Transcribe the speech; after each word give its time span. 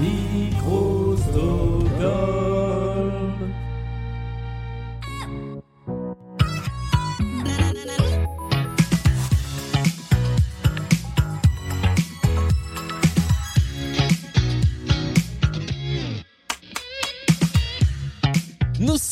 Micro-Stockholm. 0.00 1.73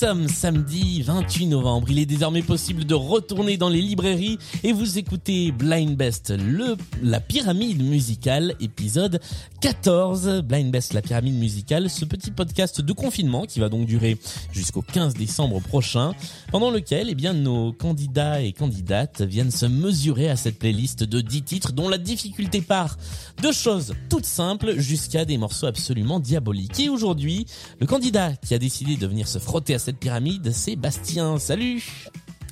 Sommes 0.02 0.26
samedi 0.26 1.00
28 1.02 1.46
novembre. 1.46 1.86
Il 1.88 2.00
est 2.00 2.06
désormais 2.06 2.42
possible 2.42 2.84
de 2.84 2.94
retourner 2.94 3.56
dans 3.56 3.68
les 3.68 3.80
librairies 3.80 4.36
et 4.64 4.72
vous 4.72 4.98
écoutez 4.98 5.52
Blind 5.52 5.96
Best, 5.96 6.30
le, 6.36 6.76
la 7.04 7.20
pyramide 7.20 7.80
musicale, 7.80 8.56
épisode 8.58 9.20
14. 9.60 10.42
Blind 10.42 10.72
Best, 10.72 10.92
la 10.92 11.02
pyramide 11.02 11.36
musicale, 11.36 11.88
ce 11.88 12.04
petit 12.04 12.32
podcast 12.32 12.80
de 12.80 12.92
confinement 12.92 13.46
qui 13.46 13.60
va 13.60 13.68
donc 13.68 13.86
durer 13.86 14.18
jusqu'au 14.50 14.82
15 14.82 15.14
décembre 15.14 15.60
prochain, 15.60 16.14
pendant 16.50 16.72
lequel, 16.72 17.08
eh 17.08 17.14
bien, 17.14 17.32
nos 17.32 17.72
candidats 17.72 18.42
et 18.42 18.52
candidates 18.52 19.22
viennent 19.22 19.52
se 19.52 19.66
mesurer 19.66 20.28
à 20.28 20.34
cette 20.34 20.58
playlist 20.58 21.04
de 21.04 21.20
10 21.20 21.42
titres 21.42 21.72
dont 21.72 21.88
la 21.88 21.98
difficulté 21.98 22.60
part 22.60 22.96
de 23.40 23.52
choses 23.52 23.94
toutes 24.10 24.26
simples 24.26 24.80
jusqu'à 24.80 25.24
des 25.24 25.38
morceaux 25.38 25.66
absolument 25.66 26.18
diaboliques. 26.18 26.80
Et 26.80 26.88
aujourd'hui, 26.88 27.46
le 27.78 27.86
candidat 27.86 28.32
qui 28.34 28.54
a 28.54 28.58
décidé 28.58 28.96
de 28.96 29.06
venir 29.06 29.28
se 29.28 29.38
frotter 29.38 29.74
à 29.74 29.78
cette 29.78 29.91
pyramide, 29.96 30.52
c'est 30.52 30.76
Bastien. 30.76 31.38
Salut 31.38 31.82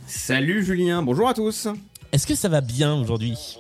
Salut 0.07 0.65
Julien, 0.65 1.03
bonjour 1.03 1.29
à 1.29 1.35
tous. 1.35 1.69
Est-ce 2.13 2.27
que 2.27 2.35
ça 2.35 2.49
va 2.49 2.61
bien 2.61 2.95
aujourd'hui? 2.95 3.59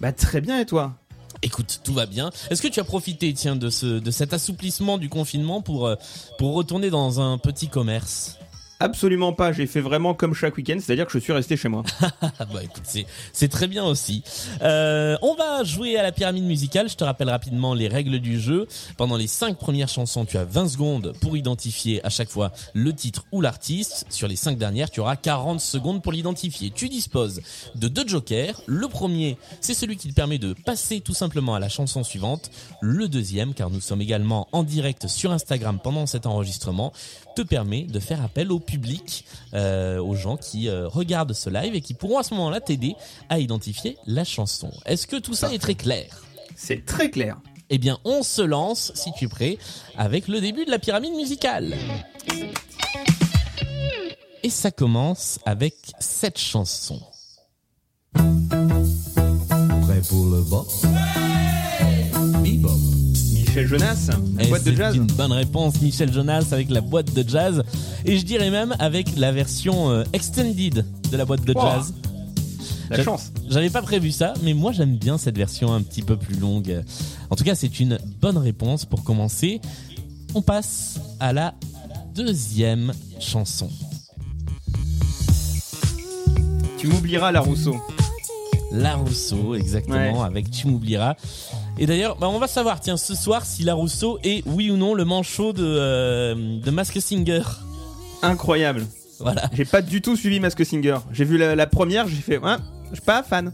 Bah 0.00 0.12
très 0.12 0.40
bien 0.40 0.58
et 0.58 0.66
toi? 0.66 0.94
Écoute, 1.42 1.80
tout 1.84 1.94
va 1.94 2.06
bien. 2.06 2.30
Est-ce 2.50 2.60
que 2.60 2.68
tu 2.68 2.80
as 2.80 2.84
profité, 2.84 3.32
tiens, 3.32 3.56
de 3.56 3.70
ce, 3.70 3.86
de 3.86 4.10
cet 4.10 4.34
assouplissement 4.34 4.98
du 4.98 5.08
confinement 5.08 5.62
pour, 5.62 5.86
euh, 5.86 5.96
pour 6.38 6.54
retourner 6.54 6.90
dans 6.90 7.20
un 7.20 7.38
petit 7.38 7.68
commerce? 7.68 8.38
Absolument 8.82 9.34
pas, 9.34 9.52
j'ai 9.52 9.66
fait 9.66 9.82
vraiment 9.82 10.14
comme 10.14 10.32
chaque 10.32 10.56
week-end, 10.56 10.78
c'est-à-dire 10.80 11.04
que 11.04 11.12
je 11.12 11.18
suis 11.18 11.34
resté 11.34 11.54
chez 11.54 11.68
moi. 11.68 11.82
Ah 12.00 12.46
bah 12.52 12.64
écoute, 12.64 12.84
c'est 12.84 13.04
c'est 13.34 13.48
très 13.48 13.66
bien 13.66 13.84
aussi. 13.84 14.22
Euh, 14.62 15.18
on 15.20 15.34
va 15.34 15.64
jouer 15.64 15.98
à 15.98 16.02
la 16.02 16.12
pyramide 16.12 16.44
musicale. 16.44 16.88
Je 16.88 16.96
te 16.96 17.04
rappelle 17.04 17.28
rapidement 17.28 17.74
les 17.74 17.88
règles 17.88 18.18
du 18.20 18.40
jeu. 18.40 18.66
Pendant 18.96 19.18
les 19.18 19.26
cinq 19.26 19.58
premières 19.58 19.88
chansons, 19.88 20.24
tu 20.24 20.38
as 20.38 20.44
20 20.44 20.68
secondes 20.68 21.12
pour 21.20 21.36
identifier 21.36 22.04
à 22.06 22.08
chaque 22.08 22.30
fois 22.30 22.52
le 22.72 22.94
titre 22.94 23.26
ou 23.32 23.42
l'artiste. 23.42 24.06
Sur 24.08 24.28
les 24.28 24.36
cinq 24.36 24.56
dernières, 24.56 24.90
tu 24.90 25.00
auras 25.00 25.16
40 25.16 25.60
secondes 25.60 26.02
pour 26.02 26.12
l'identifier. 26.12 26.70
Tu 26.70 26.88
disposes 26.88 27.42
de 27.74 27.86
deux 27.86 28.08
jokers. 28.08 28.62
Le 28.64 28.88
premier, 28.88 29.36
c'est 29.60 29.74
celui 29.74 29.98
qui 29.98 30.08
te 30.08 30.14
permet 30.14 30.38
de 30.38 30.54
passer 30.54 31.00
tout 31.00 31.12
simplement 31.12 31.54
à 31.54 31.60
la 31.60 31.68
chanson 31.68 32.02
suivante. 32.02 32.50
Le 32.80 33.08
deuxième, 33.08 33.52
car 33.52 33.68
nous 33.68 33.80
sommes 33.82 34.00
également 34.00 34.48
en 34.52 34.62
direct 34.62 35.06
sur 35.06 35.32
Instagram 35.32 35.80
pendant 35.82 36.06
cet 36.06 36.24
enregistrement, 36.24 36.94
te 37.36 37.42
permet 37.42 37.82
de 37.82 38.00
faire 38.00 38.22
appel 38.22 38.50
au 38.50 38.58
public, 38.70 39.24
euh, 39.54 39.98
aux 39.98 40.14
gens 40.14 40.36
qui 40.36 40.68
euh, 40.68 40.86
regardent 40.88 41.32
ce 41.32 41.50
live 41.50 41.74
et 41.74 41.80
qui 41.80 41.94
pourront 41.94 42.18
à 42.18 42.22
ce 42.22 42.34
moment-là 42.34 42.60
t'aider 42.60 42.94
à 43.28 43.38
identifier 43.38 43.96
la 44.06 44.24
chanson. 44.24 44.70
Est-ce 44.86 45.06
que 45.06 45.16
tout 45.16 45.34
ça 45.34 45.52
est 45.52 45.58
très 45.58 45.74
clair? 45.74 46.22
C'est 46.56 46.84
très 46.84 47.10
clair. 47.10 47.38
Eh 47.70 47.78
bien, 47.78 47.98
on 48.04 48.22
se 48.22 48.42
lance, 48.42 48.92
si 48.94 49.12
tu 49.12 49.24
es 49.24 49.28
prêt, 49.28 49.58
avec 49.96 50.28
le 50.28 50.40
début 50.40 50.64
de 50.64 50.70
la 50.70 50.78
pyramide 50.78 51.14
musicale. 51.14 51.74
Et 54.42 54.50
ça 54.50 54.70
commence 54.70 55.38
avec 55.44 55.74
cette 55.98 56.38
chanson. 56.38 57.00
Prêt 58.14 60.00
pour 60.08 60.26
le 60.26 60.42
boss 60.42 60.82
Bebop. 60.82 61.09
Michel 63.50 63.66
Jonas, 63.66 64.10
la 64.36 64.44
Et 64.44 64.46
boîte 64.46 64.62
de 64.62 64.70
c'est 64.70 64.76
jazz. 64.76 64.94
une 64.94 65.06
bonne 65.08 65.32
réponse, 65.32 65.80
Michel 65.82 66.12
Jonas 66.12 66.46
avec 66.52 66.70
la 66.70 66.80
boîte 66.80 67.12
de 67.12 67.28
jazz. 67.28 67.64
Et 68.04 68.16
je 68.16 68.24
dirais 68.24 68.48
même 68.48 68.76
avec 68.78 69.16
la 69.16 69.32
version 69.32 69.90
euh, 69.90 70.04
extended 70.12 70.84
de 71.10 71.16
la 71.16 71.24
boîte 71.24 71.44
de 71.44 71.52
Oh. 71.56 71.60
jazz. 71.60 71.92
La 72.90 73.02
chance. 73.02 73.32
J'avais 73.48 73.68
pas 73.70 73.82
prévu 73.82 74.12
ça, 74.12 74.34
mais 74.44 74.54
moi 74.54 74.70
j'aime 74.70 74.96
bien 74.96 75.18
cette 75.18 75.36
version 75.36 75.72
un 75.74 75.82
petit 75.82 76.02
peu 76.02 76.16
plus 76.16 76.36
longue. 76.36 76.84
En 77.28 77.34
tout 77.34 77.42
cas, 77.42 77.56
c'est 77.56 77.80
une 77.80 77.98
bonne 78.20 78.38
réponse 78.38 78.84
pour 78.84 79.02
commencer. 79.02 79.60
On 80.36 80.42
passe 80.42 81.00
à 81.18 81.32
la 81.32 81.54
deuxième 82.14 82.92
chanson. 83.18 83.68
Tu 86.78 86.86
m'oublieras 86.86 87.32
la 87.32 87.40
Rousseau. 87.40 87.76
La 88.72 88.94
Rousseau, 88.94 89.56
exactement, 89.56 90.20
Ouais. 90.20 90.26
avec 90.26 90.52
Tu 90.52 90.68
m'oublieras. 90.68 91.16
Et 91.80 91.86
d'ailleurs, 91.86 92.16
bah, 92.16 92.28
on 92.28 92.38
va 92.38 92.46
savoir, 92.46 92.78
tiens, 92.80 92.96
ce 92.98 93.14
soir, 93.14 93.44
si 93.46 93.64
La 93.64 93.74
Rousseau 93.74 94.18
est, 94.22 94.42
oui 94.46 94.70
ou 94.70 94.76
non, 94.76 94.94
le 94.94 95.04
manchot 95.04 95.52
de, 95.52 95.64
euh, 95.64 96.60
de 96.60 96.70
Mask 96.70 97.00
Singer. 97.00 97.42
Incroyable. 98.22 98.86
Voilà. 99.18 99.48
J'ai 99.54 99.64
pas 99.64 99.80
du 99.82 100.00
tout 100.02 100.14
suivi 100.14 100.40
Mask 100.40 100.64
Singer. 100.64 100.96
J'ai 101.10 101.24
vu 101.24 101.38
la, 101.38 101.56
la 101.56 101.66
première, 101.66 102.06
j'ai 102.06 102.16
fait, 102.16 102.36
ouais, 102.38 102.56
je 102.90 102.96
suis 102.96 103.04
pas 103.04 103.22
fan. 103.22 103.50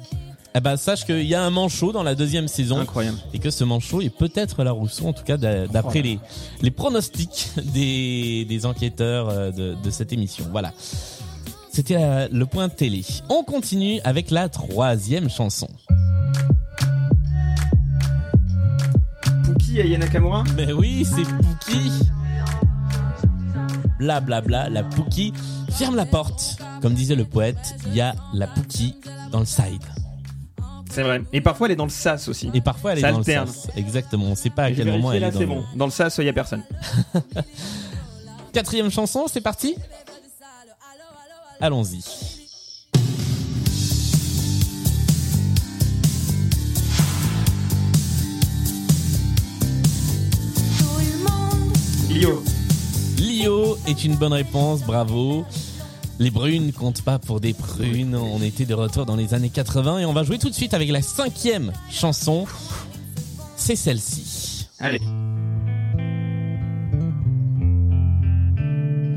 Eh 0.57 0.61
ben, 0.61 0.77
sache 0.77 1.05
qu'il 1.05 1.23
y 1.27 1.35
a 1.35 1.43
un 1.43 1.51
manchot 1.51 1.93
dans 1.93 2.03
la 2.03 2.15
deuxième 2.15 2.49
saison. 2.49 2.79
Incroyable. 2.79 3.19
et 3.35 3.39
que 3.39 3.51
ce 3.51 3.63
manchot 3.63 4.01
est 4.01 4.11
peut-être 4.11 4.65
la 4.65 4.73
Rousseau, 4.73 5.07
en 5.07 5.13
tout 5.13 5.23
cas 5.23 5.37
d'a- 5.37 5.67
d'après 5.69 6.03
les, 6.03 6.19
les 6.63 6.71
pronostics 6.71 7.51
des, 7.75 8.45
des 8.49 8.67
enquêteurs 8.67 9.29
euh, 9.29 9.51
de, 9.53 9.77
de 9.81 9.91
cette 9.91 10.13
émission. 10.13 10.47
Voilà. 10.51 10.73
C'était 11.71 11.97
euh, 11.99 12.27
le 12.33 12.47
point 12.47 12.71
télé. 12.71 13.05
On 13.29 13.45
continue 13.45 14.01
avec 14.03 14.31
la 14.31 14.49
troisième 14.49 15.29
chanson. 15.29 15.69
Pookie 19.77 19.81
et 19.81 19.83
Aya 19.91 19.99
Nakamura 19.99 20.45
Mais 20.57 20.73
oui, 20.73 21.05
c'est 21.05 21.23
Pookie. 21.25 21.91
Bla 23.99 24.21
bla 24.21 24.41
bla, 24.41 24.69
la 24.69 24.83
Pookie. 24.83 25.33
Ferme 25.71 25.97
la 25.97 26.07
porte. 26.07 26.59
Comme 26.83 26.95
disait 26.95 27.15
le 27.15 27.25
poète, 27.25 27.77
il 27.87 27.95
y 27.95 28.01
a 28.01 28.15
la 28.35 28.47
Pookie 28.47 28.95
dans 29.33 29.41
le 29.41 29.47
side. 29.47 29.83
C'est 30.91 31.03
vrai. 31.03 31.23
Et 31.33 31.41
parfois 31.41 31.67
elle 31.67 31.73
est 31.73 31.77
dans 31.77 31.85
le 31.85 31.91
sas 31.91 32.29
aussi. 32.29 32.51
Et 32.55 32.61
parfois 32.61 32.93
elle 32.93 32.99
est 32.99 33.03
Ça 33.03 33.13
dans 33.13 33.19
alterne. 33.19 33.47
le 33.47 33.53
sas. 33.53 33.69
Exactement. 33.77 34.27
On 34.27 34.35
sait 34.35 34.51
pas 34.51 34.65
à 34.65 34.73
quel 34.73 34.91
moment 34.91 35.13
elle 35.13 35.21
là, 35.21 35.29
est 35.29 35.31
dans 35.33 35.39
c'est 35.39 35.45
le- 35.45 35.51
bon. 35.51 35.65
Dans 35.75 35.85
le 35.87 35.91
sas, 35.91 36.17
il 36.19 36.29
a 36.29 36.33
personne. 36.33 36.63
Quatrième 38.53 38.91
chanson, 38.91 39.27
c'est 39.31 39.41
parti? 39.43 39.77
Allons-y. 41.61 42.03
Lio. 52.17 52.43
Lio 53.19 53.77
est 53.87 54.05
une 54.05 54.17
bonne 54.17 54.33
réponse, 54.33 54.83
bravo. 54.83 55.45
Les 56.19 56.31
brunes 56.31 56.73
comptent 56.73 57.03
pas 57.03 57.19
pour 57.19 57.41
des 57.41 57.53
prunes. 57.53 58.17
On 58.17 58.41
était 58.41 58.65
de 58.65 58.73
retour 58.73 59.05
dans 59.05 59.17
les 59.17 59.35
années 59.35 59.51
80 59.51 59.99
et 59.99 60.07
on 60.07 60.15
va 60.15 60.23
jouer 60.23 60.39
tout 60.39 60.49
de 60.49 60.55
suite 60.55 60.73
avec 60.73 60.91
la 60.91 61.03
cinquième 61.03 61.73
chanson. 61.91 62.47
C'est 63.57 63.77
celle-ci. 63.77 64.67
Allez. 64.79 65.03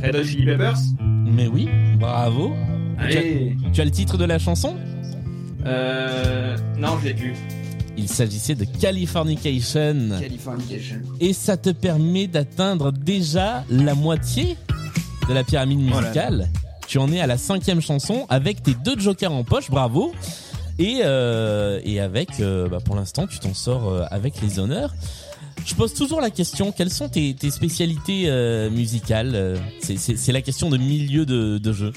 Red 0.03 0.15
Hot 0.17 0.23
Chili 0.25 0.45
Peppers 0.45 0.79
Mais 0.99 1.47
oui, 1.47 1.69
bravo. 1.97 2.53
Allez. 2.97 3.55
Tu 3.71 3.79
as 3.79 3.85
le 3.85 3.91
titre 3.91 4.17
de 4.17 4.25
la 4.25 4.39
chanson? 4.39 4.75
Euh. 5.65 6.57
Non, 6.77 6.97
je 7.01 7.07
l'ai 7.07 7.13
plus. 7.13 7.33
Il 7.99 8.07
s'agissait 8.07 8.55
de 8.55 8.63
Californication. 8.63 10.17
Californication. 10.19 11.01
Et 11.19 11.33
ça 11.33 11.57
te 11.57 11.69
permet 11.69 12.27
d'atteindre 12.27 12.93
déjà 12.93 13.65
la 13.69 13.93
moitié 13.93 14.55
de 15.27 15.33
la 15.33 15.43
pyramide 15.43 15.79
Oh 15.93 15.99
musicale. 15.99 16.47
Tu 16.87 16.97
en 16.97 17.11
es 17.11 17.19
à 17.19 17.27
la 17.27 17.37
cinquième 17.37 17.81
chanson 17.81 18.25
avec 18.29 18.63
tes 18.63 18.73
deux 18.73 18.97
jokers 18.97 19.33
en 19.33 19.43
poche, 19.43 19.69
bravo. 19.69 20.13
Et, 20.79 21.01
euh, 21.03 21.81
et 21.83 21.99
avec, 21.99 22.39
euh, 22.39 22.69
bah, 22.69 22.77
pour 22.83 22.95
l'instant, 22.95 23.27
tu 23.27 23.37
t'en 23.39 23.53
sors 23.53 23.89
euh, 23.89 24.05
avec 24.11 24.41
les 24.41 24.59
honneurs. 24.59 24.93
Je 25.65 25.75
pose 25.75 25.93
toujours 25.93 26.21
la 26.21 26.29
question, 26.29 26.71
quelles 26.71 26.89
sont 26.89 27.09
tes, 27.09 27.33
tes 27.35 27.51
spécialités 27.51 28.23
euh, 28.27 28.69
musicales 28.69 29.59
c'est 29.81 30.31
la 30.31 30.41
question 30.41 30.69
de 30.69 30.77
milieu 30.77 31.25
de, 31.25 31.57
de 31.57 31.73
jeu. 31.73 31.91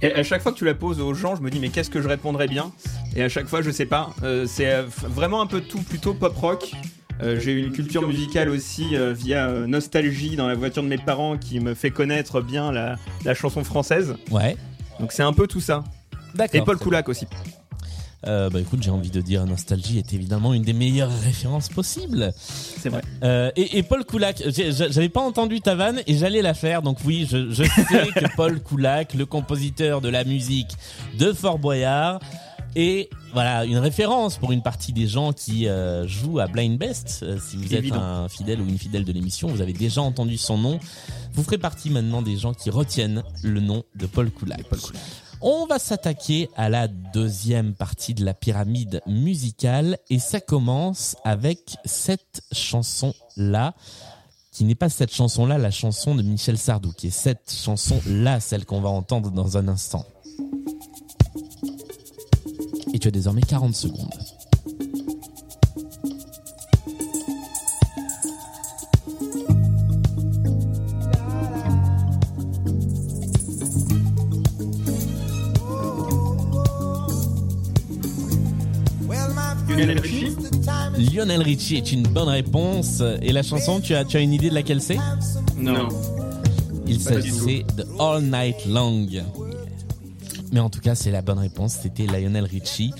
Et 0.00 0.12
à 0.12 0.22
chaque 0.22 0.42
fois 0.42 0.52
que 0.52 0.58
tu 0.58 0.64
la 0.64 0.74
poses 0.74 1.00
aux 1.00 1.12
gens, 1.14 1.36
je 1.36 1.42
me 1.42 1.50
dis 1.50 1.60
mais 1.60 1.68
qu'est-ce 1.68 1.90
que 1.90 2.00
je 2.00 2.08
répondrais 2.08 2.48
bien? 2.48 2.72
Et 3.16 3.22
à 3.22 3.28
chaque 3.28 3.46
fois, 3.46 3.62
je 3.62 3.70
sais 3.70 3.86
pas. 3.86 4.10
Euh, 4.22 4.46
c'est 4.46 4.70
euh, 4.72 4.82
vraiment 5.08 5.40
un 5.40 5.46
peu 5.46 5.60
tout, 5.60 5.80
plutôt 5.82 6.14
pop 6.14 6.36
rock. 6.36 6.72
Euh, 7.22 7.38
J'ai 7.38 7.52
une 7.52 7.70
culture 7.70 8.06
musicale 8.08 8.48
aussi 8.48 8.96
euh, 8.96 9.12
via 9.12 9.46
euh, 9.46 9.66
Nostalgie 9.68 10.34
dans 10.34 10.48
la 10.48 10.54
voiture 10.56 10.82
de 10.82 10.88
mes 10.88 10.98
parents 10.98 11.36
qui 11.38 11.60
me 11.60 11.74
fait 11.74 11.90
connaître 11.90 12.40
bien 12.40 12.72
la, 12.72 12.96
la 13.24 13.34
chanson 13.34 13.62
française. 13.62 14.16
Ouais, 14.32 14.56
Donc 14.98 15.12
c'est 15.12 15.22
un 15.22 15.32
peu 15.32 15.46
tout 15.46 15.60
ça. 15.60 15.84
d'accord. 16.34 16.60
Et 16.60 16.64
Paul 16.64 16.76
Koulak 16.76 17.08
aussi. 17.08 17.26
Bah 18.26 18.48
écoute, 18.58 18.82
j'ai 18.82 18.90
envie 18.90 19.10
de 19.10 19.20
dire 19.20 19.44
Nostalgie 19.44 19.98
est 19.98 20.14
évidemment 20.14 20.54
une 20.54 20.62
des 20.62 20.72
meilleures 20.72 21.12
références 21.24 21.68
possibles. 21.68 22.32
C'est 22.34 22.88
vrai. 22.88 23.02
Et, 23.54 23.76
et 23.78 23.82
Paul 23.82 24.02
Koulak, 24.06 24.42
j'avais 24.48 25.10
pas 25.10 25.20
entendu 25.20 25.60
ta 25.60 25.74
vanne 25.74 26.00
et 26.06 26.16
j'allais 26.16 26.40
la 26.40 26.54
faire. 26.54 26.80
Donc 26.80 26.96
oui, 27.04 27.28
je, 27.30 27.50
je 27.50 27.64
sais 27.64 28.08
que 28.14 28.34
Paul 28.34 28.60
Koulak, 28.62 29.12
le 29.12 29.26
compositeur 29.26 30.00
de 30.00 30.08
la 30.08 30.24
musique 30.24 30.70
de 31.18 31.34
Fort 31.34 31.58
Boyard, 31.58 32.18
Et 32.76 33.08
voilà, 33.32 33.64
une 33.64 33.78
référence 33.78 34.36
pour 34.36 34.52
une 34.52 34.62
partie 34.62 34.92
des 34.92 35.06
gens 35.06 35.32
qui 35.32 35.68
euh, 35.68 36.06
jouent 36.08 36.40
à 36.40 36.46
Blind 36.46 36.76
Best. 36.78 37.20
Euh, 37.22 37.38
si 37.40 37.56
vous 37.56 37.74
êtes 37.74 37.92
un 37.92 38.28
fidèle 38.28 38.60
ou 38.60 38.68
une 38.68 38.78
fidèle 38.78 39.04
de 39.04 39.12
l'émission, 39.12 39.48
vous 39.48 39.60
avez 39.60 39.72
déjà 39.72 40.02
entendu 40.02 40.36
son 40.36 40.58
nom. 40.58 40.80
Vous 41.32 41.42
ferez 41.44 41.58
partie 41.58 41.90
maintenant 41.90 42.22
des 42.22 42.36
gens 42.36 42.52
qui 42.52 42.70
retiennent 42.70 43.22
le 43.42 43.60
nom 43.60 43.84
de 43.94 44.06
Paul 44.06 44.30
Koulak. 44.30 44.64
On 45.40 45.66
va 45.66 45.78
s'attaquer 45.78 46.48
à 46.56 46.68
la 46.68 46.88
deuxième 46.88 47.74
partie 47.74 48.14
de 48.14 48.24
la 48.24 48.34
pyramide 48.34 49.02
musicale 49.06 49.98
et 50.10 50.18
ça 50.18 50.40
commence 50.40 51.16
avec 51.22 51.76
cette 51.84 52.42
chanson-là 52.52 53.74
qui 54.52 54.64
n'est 54.64 54.76
pas 54.76 54.88
cette 54.88 55.12
chanson-là, 55.12 55.58
la 55.58 55.72
chanson 55.72 56.14
de 56.14 56.22
Michel 56.22 56.56
Sardou, 56.56 56.92
qui 56.92 57.08
est 57.08 57.10
cette 57.10 57.52
chanson-là, 57.52 58.38
celle 58.38 58.64
qu'on 58.64 58.80
va 58.80 58.88
entendre 58.88 59.32
dans 59.32 59.58
un 59.58 59.66
instant. 59.66 60.06
Tu 63.04 63.08
as 63.08 63.10
désormais 63.10 63.42
40 63.42 63.76
secondes. 63.76 64.08
Lionel 79.68 80.00
Richie 80.00 80.36
Lionel 80.96 81.42
Richie 81.42 81.76
est 81.76 81.92
une 81.92 82.04
bonne 82.04 82.28
réponse. 82.28 83.02
Et 83.20 83.32
la 83.32 83.42
chanson, 83.42 83.82
tu 83.82 83.94
as, 83.94 84.06
tu 84.06 84.16
as 84.16 84.20
une 84.20 84.32
idée 84.32 84.48
de 84.48 84.54
laquelle 84.54 84.80
c'est? 84.80 84.96
Non. 85.58 85.90
Il 86.86 86.98
s'agissait 86.98 87.66
de 87.76 87.84
All 88.00 88.22
Night 88.22 88.64
Long. 88.64 89.06
Mais 90.54 90.60
en 90.60 90.70
tout 90.70 90.78
cas, 90.80 90.94
c'est 90.94 91.10
la 91.10 91.20
bonne 91.20 91.40
réponse. 91.40 91.72
C'était 91.82 92.06
Lionel 92.06 92.44
Richie. 92.44 92.92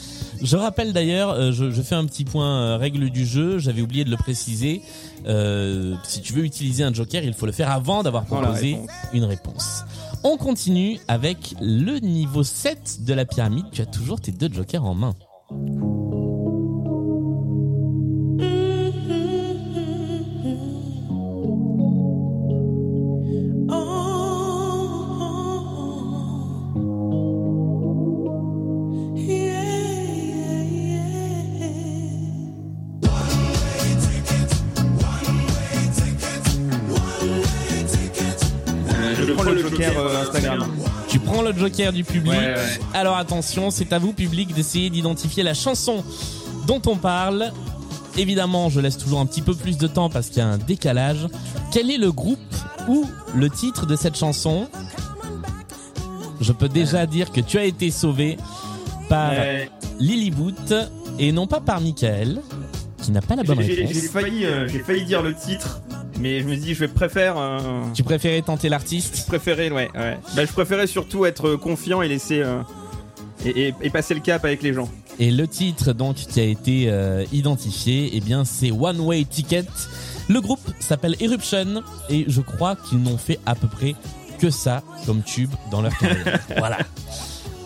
Je 0.43 0.57
rappelle 0.57 0.93
d'ailleurs, 0.93 1.31
euh, 1.31 1.53
je, 1.53 1.71
je 1.71 1.83
fais 1.83 1.95
un 1.95 2.05
petit 2.05 2.25
point 2.25 2.49
euh, 2.49 2.77
règle 2.77 3.11
du 3.11 3.25
jeu. 3.25 3.59
J'avais 3.59 3.81
oublié 3.81 4.05
de 4.05 4.11
le 4.11 4.17
préciser. 4.17 4.83
Euh, 5.29 5.95
si 6.03 6.21
tu 6.21 6.33
veux 6.33 6.45
utiliser 6.45 6.83
un 6.83 6.93
joker, 6.93 7.23
il 7.23 7.33
faut 7.33 7.47
le 7.47 7.53
faire 7.53 7.71
avant 7.71 8.03
d'avoir 8.03 8.25
proposé 8.25 8.73
réponse. 8.75 8.91
une 9.13 9.25
réponse. 9.25 9.85
On 10.25 10.37
continue 10.37 10.99
avec 11.07 11.55
le 11.61 12.01
niveau 12.01 12.43
7 12.43 13.05
de 13.05 13.15
la 13.15 13.25
pyramide. 13.25 13.67
Tu 13.71 13.83
as 13.83 13.87
toujours 13.87 14.21
tes 14.21 14.33
deux 14.33 14.53
jokers 14.53 14.85
en 14.85 14.95
main. 14.95 15.15
Le 41.55 41.61
joker 41.61 41.93
du 41.93 42.05
public. 42.05 42.33
Ouais, 42.33 42.55
ouais. 42.55 42.79
Alors 42.93 43.17
attention, 43.17 43.71
c'est 43.71 43.93
à 43.93 43.99
vous 43.99 44.13
public 44.13 44.53
d'essayer 44.55 44.91
d'identifier 44.91 45.43
la 45.43 45.55
chanson 45.55 46.05
dont 46.67 46.83
on 46.87 46.97
parle. 46.97 47.53
Évidemment, 48.17 48.69
je 48.71 48.81
laisse 48.81 48.97
toujours 48.97 49.21
un 49.21 49.27
petit 49.27 49.43
peu 49.43 49.55
plus 49.55 49.77
de 49.79 49.87
temps 49.87 50.09
parce 50.09 50.29
qu'il 50.29 50.39
y 50.39 50.43
a 50.43 50.47
un 50.49 50.59
décalage. 50.59 51.27
Quel 51.73 51.91
est 51.91 51.99
le 51.99 52.13
groupe 52.13 52.39
ou 52.89 53.07
le 53.35 53.51
titre 53.51 53.87
de 53.87 53.97
cette 53.97 54.17
chanson? 54.17 54.69
Je 56.41 56.53
peux 56.53 56.69
déjà 56.69 57.07
dire 57.07 57.33
que 57.33 57.41
tu 57.41 57.59
as 57.59 57.65
été 57.65 57.91
sauvé 57.91 58.37
par 59.09 59.31
Ouais. 59.33 59.71
Lilywood 59.99 60.89
et 61.19 61.33
non 61.33 61.47
pas 61.47 61.61
par 61.61 61.81
Michael, 61.81 62.41
qui 63.03 63.13
n'a 63.13 63.21
pas 63.21 63.37
la 63.37 63.43
bonne 63.45 63.59
réponse. 63.59 63.93
j'ai 63.93 64.01
failli, 64.09 64.45
euh, 64.45 64.67
j'ai 64.69 64.81
failli 64.81 65.05
dire 65.05 65.23
le 65.23 65.35
titre, 65.35 65.81
mais 66.21 66.41
je 66.41 66.47
me 66.47 66.57
dis 66.57 66.75
je 66.75 66.85
préfère. 66.87 67.37
euh, 67.39 67.59
Tu 67.95 68.03
préférais 68.03 68.43
tenter 68.43 68.69
l'artiste? 68.69 69.17
Je 69.19 69.25
préférais, 69.27 69.71
ouais, 69.71 69.91
ouais. 69.95 70.19
Bah, 70.37 70.45
je 70.45 70.53
préférais 70.53 70.87
surtout 70.87 71.25
être 71.27 71.57
confiant 71.57 72.03
et 72.03 72.09
laisser 72.09 72.41
euh, 72.41 72.61
et, 73.45 73.69
et- 73.69 73.75
et 73.83 73.91
passer 73.91 74.15
le 74.15 74.21
cap 74.21 74.45
avec 74.45 74.63
les 74.63 74.73
gens. 74.73 74.89
Et 75.19 75.31
le 75.31 75.47
titre 75.47 75.93
donc 75.93 76.17
qui 76.17 76.41
a 76.41 76.45
été 76.45 76.87
euh, 76.89 77.25
identifié, 77.33 78.11
eh 78.15 78.21
bien 78.21 78.45
c'est 78.45 78.71
One 78.73 79.01
Way 79.01 79.25
Ticket. 79.27 79.65
Le 80.29 80.41
groupe 80.41 80.61
s'appelle 80.81 81.17
Eruption 81.21 81.83
et 82.11 82.25
je 82.29 82.41
crois 82.41 82.77
qu'ils 82.77 82.99
n'ont 83.03 83.19
fait 83.19 83.39
à 83.47 83.55
peu 83.55 83.69
près 83.69 83.95
que 84.41 84.51
ça 84.51 84.83
comme 85.07 85.23
tube 85.23 85.51
dans 85.71 85.83
leur 85.83 85.97
carrière. 85.99 86.41
voilà. 86.59 86.79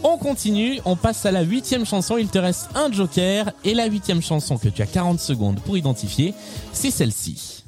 On 0.03 0.17
continue, 0.17 0.79
on 0.85 0.95
passe 0.95 1.25
à 1.27 1.33
la 1.33 1.43
huitième 1.43 1.85
chanson. 1.87 2.17
Il 2.19 2.29
te 2.29 2.39
reste 2.39 2.69
un 2.75 2.93
joker 2.93 3.51
et 3.65 3.75
la 3.75 3.87
huitième 3.87 4.23
chanson 4.23 4.57
que 4.59 4.69
tu 4.69 4.83
as 4.83 4.87
40 4.87 5.19
secondes 5.19 5.59
pour 5.61 5.77
identifier, 5.77 6.35
c'est 6.73 6.91
celle-ci. 6.91 7.65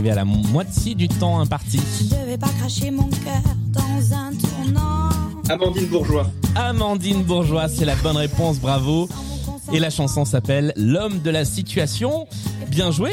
Arrivé 0.00 0.12
à 0.12 0.14
la 0.14 0.24
moitié 0.24 0.94
du 0.94 1.08
temps 1.08 1.40
imparti. 1.40 1.78
Je 1.98 2.04
devais 2.16 2.38
pas 2.38 2.48
cracher 2.58 2.90
mon 2.90 3.04
cœur 3.08 3.42
dans 3.66 4.14
un 4.16 4.30
tournant. 4.32 5.10
Amandine 5.50 5.86
Bourgeois. 5.88 6.30
Amandine 6.54 7.22
Bourgeois, 7.22 7.68
c'est 7.68 7.84
la 7.84 7.96
bonne 7.96 8.16
réponse, 8.16 8.58
bravo. 8.58 9.10
Et 9.74 9.78
la 9.78 9.90
chanson 9.90 10.24
s'appelle 10.24 10.72
L'homme 10.74 11.20
de 11.20 11.28
la 11.28 11.44
situation. 11.44 12.26
Bien 12.68 12.90
joué, 12.92 13.10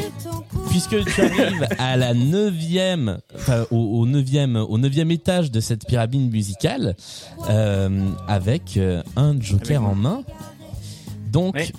puisque 0.70 1.04
tu 1.04 1.22
arrives 1.22 1.68
à 1.78 1.98
la 1.98 2.14
neuvième, 2.14 3.18
enfin, 3.36 3.66
au, 3.72 4.00
au 4.00 4.06
neuvième, 4.06 4.56
au 4.56 4.78
neuvième 4.78 5.12
étage 5.12 5.52
de 5.52 5.60
cette 5.60 5.86
pyramide 5.88 6.32
musicale, 6.32 6.96
euh, 7.50 8.10
avec 8.30 8.78
euh, 8.78 9.04
un 9.18 9.38
joker 9.42 9.82
Avec 9.84 9.92
en 9.92 9.96
main. 9.96 10.24
Donc, 11.32 11.56
Oui. 11.58 11.72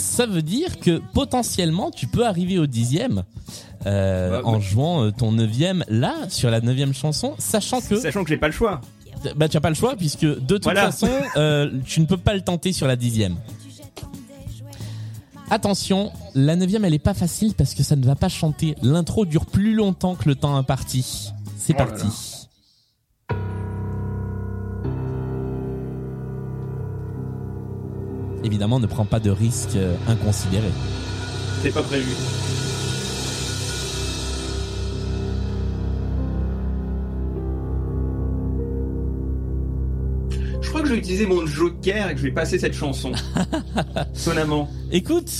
Ça 0.00 0.26
veut 0.26 0.42
dire 0.42 0.80
que 0.80 1.00
potentiellement 1.14 1.90
tu 1.90 2.06
peux 2.06 2.26
arriver 2.26 2.58
au 2.58 2.66
dixième. 2.66 3.22
euh, 3.86 4.30
Bah, 4.30 4.40
en 4.44 4.52
bah. 4.54 4.58
jouant 4.60 5.04
euh, 5.04 5.10
ton 5.12 5.32
neuvième 5.32 5.84
là 5.88 6.14
sur 6.28 6.50
la 6.50 6.60
neuvième 6.60 6.92
chanson, 6.94 7.34
sachant 7.38 7.80
que 7.80 7.96
Sachant 7.96 8.22
que 8.24 8.28
j'ai 8.30 8.36
pas 8.36 8.46
le 8.48 8.52
choix. 8.52 8.80
bah 9.36 9.48
tu 9.48 9.56
as 9.56 9.60
pas 9.60 9.68
le 9.70 9.74
choix 9.74 9.96
puisque 9.96 10.24
de 10.24 10.34
toute 10.40 10.64
Voilà. 10.64 10.86
façon 10.90 11.08
euh, 11.36 11.70
tu 11.86 12.00
ne 12.00 12.06
peux 12.06 12.16
pas 12.16 12.34
le 12.34 12.40
tenter 12.40 12.72
sur 12.72 12.86
la 12.86 12.96
dixième. 12.96 13.36
Attention, 15.52 16.12
la 16.34 16.54
neuvième 16.54 16.84
elle 16.84 16.94
est 16.94 16.98
pas 17.00 17.14
facile 17.14 17.54
parce 17.54 17.74
que 17.74 17.82
ça 17.82 17.96
ne 17.96 18.04
va 18.04 18.14
pas 18.14 18.28
chanter. 18.28 18.76
L'intro 18.82 19.24
dure 19.24 19.46
plus 19.46 19.74
longtemps 19.74 20.14
que 20.14 20.28
le 20.28 20.36
temps 20.36 20.54
imparti. 20.56 21.30
C'est 21.58 21.74
Oh 21.74 21.78
là 21.78 21.86
parti. 21.86 22.06
là. 22.06 22.12
Évidemment, 28.50 28.80
ne 28.80 28.86
prends 28.86 29.04
pas 29.04 29.20
de 29.20 29.30
risques 29.30 29.76
euh, 29.76 29.94
inconsidérés. 30.08 30.72
C'est 31.62 31.72
pas 31.72 31.84
prévu. 31.84 32.10
Je 40.60 40.68
crois 40.68 40.80
que 40.80 40.88
je 40.88 40.94
vais 40.94 40.98
utiliser 40.98 41.26
mon 41.26 41.46
joker 41.46 42.10
et 42.10 42.14
que 42.14 42.18
je 42.18 42.24
vais 42.24 42.32
passer 42.32 42.58
cette 42.58 42.74
chanson. 42.74 43.12
Sonamment. 44.14 44.68
Écoute, 44.90 45.30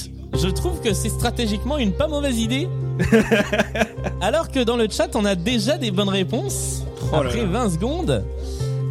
je 0.40 0.46
trouve 0.46 0.80
que 0.80 0.94
c'est 0.94 1.08
stratégiquement 1.08 1.78
une 1.78 1.90
pas 1.90 2.06
mauvaise 2.06 2.38
idée. 2.38 2.68
Alors 4.20 4.52
que 4.52 4.62
dans 4.62 4.76
le 4.76 4.86
chat, 4.88 5.16
on 5.16 5.24
a 5.24 5.34
déjà 5.34 5.78
des 5.78 5.90
bonnes 5.90 6.08
réponses 6.08 6.84
Oh 7.12 7.16
après 7.16 7.42
là. 7.42 7.64
20 7.64 7.70
secondes. 7.70 8.24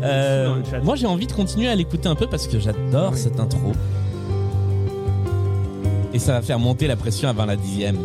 Euh, 0.03 0.55
moi, 0.83 0.97
j'ai 0.97 1.07
envie 1.07 1.27
de 1.27 1.31
continuer 1.31 1.69
à 1.69 1.75
l'écouter 1.75 2.09
un 2.09 2.15
peu 2.15 2.27
parce 2.27 2.47
que 2.47 2.59
j'adore 2.59 3.13
oui. 3.13 3.17
cette 3.17 3.39
intro. 3.39 3.71
Et 6.13 6.19
ça 6.19 6.33
va 6.33 6.41
faire 6.41 6.59
monter 6.59 6.87
la 6.87 6.95
pression 6.95 7.29
avant 7.29 7.45
la 7.45 7.55
dixième. 7.55 7.97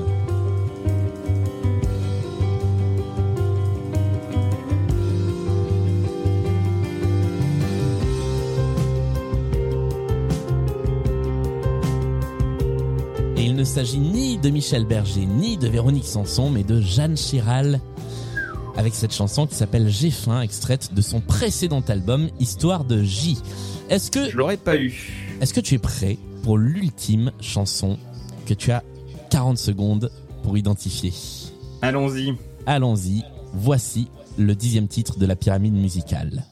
Et 13.37 13.43
il 13.43 13.57
ne 13.57 13.65
s'agit 13.65 13.99
ni 13.99 14.37
de 14.37 14.51
Michel 14.51 14.85
Berger, 14.85 15.27
ni 15.27 15.57
de 15.57 15.69
Véronique 15.69 16.05
Sanson, 16.05 16.51
mais 16.51 16.63
de 16.63 16.81
Jeanne 16.81 17.17
Chiral, 17.17 17.81
avec 18.77 18.95
cette 18.95 19.15
chanson 19.15 19.47
qui 19.47 19.55
s'appelle 19.55 19.89
J'ai 19.89 20.11
faim, 20.11 20.43
extraite 20.43 20.93
de 20.93 21.01
son 21.01 21.21
précédent 21.21 21.83
album, 21.89 22.29
Histoire 22.39 22.85
de 22.85 23.03
J. 23.03 23.39
Est-ce 23.89 24.11
que, 24.11 24.29
Je 24.29 24.37
l'aurais 24.37 24.57
pas 24.59 24.77
eu. 24.77 24.93
est-ce 25.41 25.55
que 25.55 25.61
tu 25.61 25.75
es 25.75 25.79
prêt 25.79 26.19
pour 26.45 26.59
l'ultime 26.59 27.33
chanson 27.41 27.99
que 28.45 28.53
tu 28.53 28.71
as 28.71 28.85
40 29.31 29.57
secondes 29.57 30.13
pour 30.43 30.59
identifier 30.59 31.13
Allons-y. 31.81 32.35
Allons-y. 32.67 33.23
Voici 33.55 34.09
le 34.37 34.55
dixième 34.55 34.87
titre 34.87 35.19
de 35.19 35.25
la 35.25 35.37
pyramide 35.37 35.73
musicale. 35.73 36.45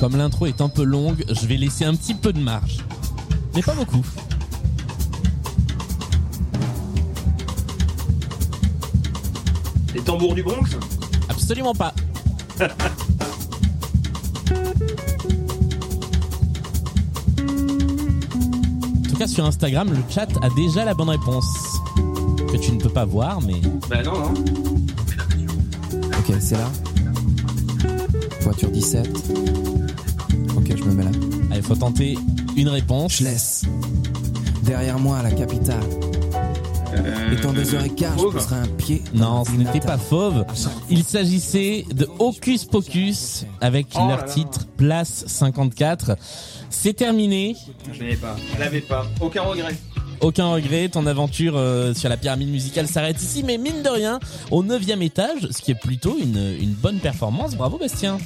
Comme 0.00 0.16
l'intro 0.16 0.46
est 0.46 0.60
un 0.60 0.68
peu 0.68 0.84
longue, 0.84 1.24
je 1.28 1.46
vais 1.46 1.56
laisser 1.56 1.84
un 1.84 1.94
petit 1.94 2.14
peu 2.14 2.32
de 2.32 2.38
marge. 2.38 2.78
Mais 3.54 3.62
pas 3.62 3.74
beaucoup. 3.74 4.04
Les 9.92 10.00
tambours 10.00 10.36
du 10.36 10.44
Bronx 10.44 10.76
Absolument 11.28 11.74
pas. 11.74 11.92
en 12.60 12.68
tout 19.08 19.16
cas, 19.16 19.26
sur 19.26 19.44
Instagram, 19.44 19.90
le 19.90 19.98
chat 20.08 20.28
a 20.42 20.50
déjà 20.50 20.84
la 20.84 20.94
bonne 20.94 21.10
réponse. 21.10 21.80
Que 22.52 22.56
tu 22.56 22.70
ne 22.70 22.80
peux 22.80 22.88
pas 22.88 23.04
voir, 23.04 23.40
mais. 23.42 23.60
Bah 23.90 24.02
non, 24.04 24.12
non. 24.12 24.34
Ok, 26.18 26.34
c'est 26.38 26.56
là. 26.56 26.70
Voiture 28.48 28.70
17. 28.70 29.06
Ok, 30.56 30.74
je 30.74 30.82
me 30.84 30.92
mets 30.94 31.04
là. 31.04 31.10
Il 31.54 31.62
faut 31.62 31.74
tenter 31.74 32.16
une 32.56 32.70
réponse. 32.70 33.18
Je 33.18 33.24
laisse. 33.24 33.64
Derrière 34.62 34.98
moi, 34.98 35.22
la 35.22 35.30
capitale. 35.30 35.76
Euh, 36.96 37.30
Étant 37.30 37.52
deux 37.52 37.74
heures 37.74 37.84
et 37.84 37.90
quart, 37.90 38.14
je 38.16 38.22
Fauve. 38.22 38.32
poserai 38.32 38.56
un 38.56 38.66
pied. 38.68 39.02
Non, 39.12 39.44
ce 39.44 39.50
n'était 39.52 39.80
pas 39.80 39.98
fauve. 39.98 40.46
Il 40.88 41.04
s'agissait 41.04 41.84
de 41.94 42.08
Hocus 42.18 42.64
Pocus 42.64 43.44
avec 43.60 43.88
Oh 43.96 43.98
leur 43.98 44.08
là 44.08 44.16
là. 44.16 44.22
titre 44.22 44.66
Place 44.78 45.24
54. 45.26 46.16
C'est 46.70 46.94
terminé. 46.94 47.54
Je 47.92 48.00
l'avais 48.02 48.16
pas. 48.16 48.34
Je 48.54 48.60
l'avais 48.60 48.80
pas. 48.80 49.04
Aucun 49.20 49.42
regret. 49.42 49.76
Aucun 50.20 50.46
regret, 50.48 50.88
ton 50.88 51.06
aventure 51.06 51.52
euh, 51.56 51.94
sur 51.94 52.08
la 52.08 52.16
pyramide 52.16 52.48
musicale 52.50 52.88
s'arrête 52.88 53.22
ici, 53.22 53.44
mais 53.46 53.56
mine 53.56 53.82
de 53.84 53.88
rien, 53.88 54.18
au 54.50 54.64
neuvième 54.64 55.00
étage, 55.00 55.46
ce 55.52 55.62
qui 55.62 55.70
est 55.70 55.76
plutôt 55.80 56.16
une, 56.20 56.56
une 56.60 56.72
bonne 56.72 56.96
performance. 56.98 57.54
Bravo 57.54 57.78
Bastien. 57.78 58.18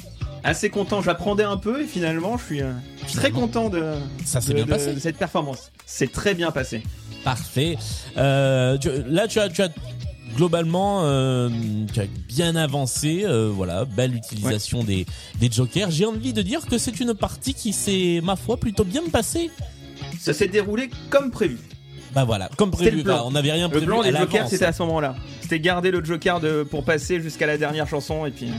Assez 0.43 0.69
content. 0.69 1.01
J'apprenais 1.01 1.43
un 1.43 1.57
peu 1.57 1.81
et 1.81 1.85
finalement, 1.85 2.37
je 2.37 2.43
suis, 2.43 2.61
euh, 2.61 2.71
je 3.03 3.09
suis 3.11 3.17
très 3.17 3.31
content 3.31 3.69
de, 3.69 3.93
Ça 4.25 4.41
s'est 4.41 4.49
de- 4.49 4.55
bien 4.55 4.65
de- 4.65 4.69
passé. 4.69 4.93
de 4.93 4.99
cette 4.99 5.17
performance. 5.17 5.71
C'est 5.85 6.11
très 6.11 6.33
bien 6.33 6.51
passé. 6.51 6.83
Parfait. 7.23 7.77
Euh, 8.17 8.77
tu- 8.77 8.89
là, 9.07 9.27
tu 9.27 9.39
as, 9.39 9.47
tu 9.49 9.61
as 9.61 9.69
globalement, 10.35 11.01
euh, 11.03 11.49
tu 11.93 11.99
as 12.01 12.05
bien 12.27 12.55
avancé. 12.57 13.23
euh, 13.23 13.49
voilà, 13.53 13.85
belle 13.85 14.15
utilisation 14.15 14.83
des, 14.83 15.05
des 15.39 15.49
jokers. 15.51 15.91
J'ai 15.91 16.05
envie 16.05 16.33
de 16.33 16.41
dire 16.41 16.65
que 16.65 16.77
c'est 16.77 16.99
une 16.99 17.13
partie 17.13 17.53
qui 17.53 17.71
s'est, 17.71 18.19
ma 18.23 18.35
foi, 18.35 18.57
plutôt 18.57 18.83
bien 18.83 19.03
passée. 19.11 19.49
Ça 20.19 20.33
s'est 20.33 20.47
déroulé 20.49 20.89
comme 21.09 21.31
prévu. 21.31 21.57
Bah 22.13 22.25
voilà, 22.25 22.49
comme 22.57 22.69
prévu. 22.71 22.97
le 22.97 23.03
plan. 23.03 23.15
bah, 23.15 23.23
on 23.25 23.31
n'avait 23.31 23.51
rien 23.53 23.67
Le 23.67 23.71
prévu. 23.71 23.85
plan 23.87 24.01
à 24.01 24.11
des 24.11 24.15
jokers, 24.17 24.47
c'était 24.49 24.65
à 24.65 24.73
ce 24.73 24.83
moment-là. 24.83 25.15
C'était 25.41 25.59
garder 25.59 25.89
le 25.89 26.03
joker 26.03 26.39
de, 26.39 26.63
pour 26.63 26.83
passer 26.83 27.19
jusqu'à 27.21 27.47
la 27.47 27.57
dernière 27.57 27.87
chanson 27.87 28.25
et 28.27 28.31
puis 28.31 28.49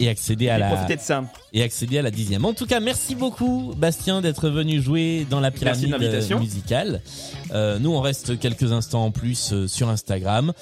et 0.00 0.08
accéder 0.08 0.48
à 0.48 0.58
la 0.58 0.68
profiter 0.68 0.96
de 0.96 1.00
ça. 1.00 1.24
et 1.52 1.62
accéder 1.62 1.98
à 1.98 2.02
la 2.02 2.10
dixième. 2.10 2.44
En 2.44 2.52
tout 2.52 2.66
cas, 2.66 2.80
merci 2.80 3.14
beaucoup 3.14 3.74
Bastien 3.76 4.20
d'être 4.20 4.48
venu 4.48 4.80
jouer 4.80 5.26
dans 5.28 5.40
la 5.40 5.50
pyramide 5.50 5.90
l'invitation. 5.90 6.38
musicale. 6.40 7.00
Euh, 7.52 7.78
nous, 7.78 7.90
on 7.90 8.00
reste 8.00 8.38
quelques 8.38 8.72
instants 8.72 9.04
en 9.04 9.10
plus 9.10 9.52
euh, 9.52 9.66
sur 9.66 9.88
Instagram 9.88 10.52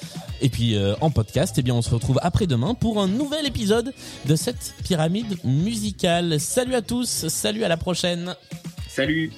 et 0.41 0.49
puis 0.49 0.75
euh, 0.75 0.95
en 1.01 1.09
podcast. 1.09 1.57
Et 1.57 1.61
bien, 1.61 1.75
on 1.75 1.81
se 1.81 1.89
retrouve 1.89 2.19
après-demain 2.21 2.73
pour 2.73 3.01
un 3.01 3.07
nouvel 3.07 3.45
épisode 3.45 3.93
de 4.25 4.35
cette 4.35 4.73
pyramide 4.83 5.37
musicale. 5.43 6.39
Salut 6.39 6.75
à 6.75 6.81
tous, 6.81 7.27
salut 7.27 7.63
à 7.63 7.67
la 7.67 7.77
prochaine. 7.77 8.35
Salut. 8.87 9.31